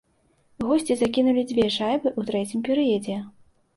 Госці 0.69 0.95
закінулі 1.01 1.43
дзве 1.53 1.67
шайбы 1.77 2.09
ў 2.19 2.31
трэцім 2.31 2.65
перыядзе. 2.71 3.21